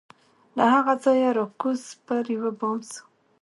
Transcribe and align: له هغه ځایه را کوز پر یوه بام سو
له 0.57 0.63
هغه 0.73 0.93
ځایه 1.03 1.29
را 1.37 1.45
کوز 1.61 1.81
پر 2.05 2.23
یوه 2.35 2.51
بام 2.59 2.79
سو 2.91 3.01